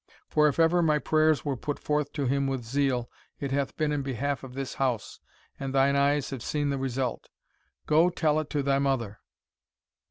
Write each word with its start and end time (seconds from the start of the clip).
For 0.27 0.47
if 0.47 0.57
ever 0.59 0.81
my 0.81 0.97
prayers 0.97 1.45
were 1.45 1.55
put 1.55 1.77
forth 1.77 2.11
to 2.13 2.25
him 2.25 2.47
with 2.47 2.63
zeal, 2.65 3.07
it 3.39 3.51
hath 3.51 3.77
been 3.77 3.91
in 3.91 4.01
behalf 4.01 4.43
of 4.43 4.55
this 4.55 4.73
house, 4.81 5.19
and 5.59 5.75
thine 5.75 5.95
eyes 5.95 6.31
have 6.31 6.41
seen 6.41 6.71
the 6.71 6.79
result 6.79 7.29
go 7.85 8.09
tell 8.09 8.39
it 8.39 8.49
to 8.49 8.63
thy 8.63 8.79
mother." 8.79 9.19